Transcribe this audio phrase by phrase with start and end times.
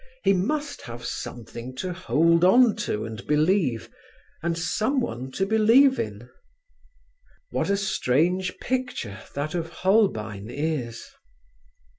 [0.23, 3.87] He must have something to hold on to and believe,
[4.41, 6.27] and someone to believe in.
[7.51, 11.07] What a strange picture that of Holbein's is!